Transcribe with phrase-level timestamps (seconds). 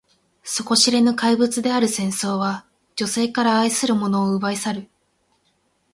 [0.41, 2.65] 底知れぬ怪物である戦争は、
[2.95, 4.89] 女性から愛する者を奪い去る。